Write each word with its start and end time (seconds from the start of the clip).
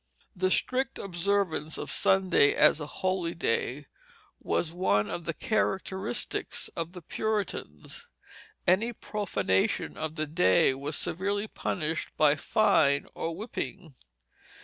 The 0.35 0.49
strict 0.49 0.97
observance 0.97 1.77
of 1.77 1.91
Sunday 1.91 2.55
as 2.55 2.79
a 2.79 2.87
holy 2.87 3.35
day 3.35 3.85
was 4.39 4.73
one 4.73 5.07
of 5.07 5.25
the 5.25 5.33
characteristics 5.35 6.69
of 6.69 6.93
the 6.93 7.03
Puritans. 7.03 8.07
Any 8.65 8.93
profanation 8.93 9.97
of 9.97 10.15
the 10.15 10.25
day 10.25 10.73
was 10.73 10.95
severely 10.95 11.47
punished 11.47 12.09
by 12.17 12.35
fine 12.35 13.05
or 13.13 13.35
whipping. 13.35 13.93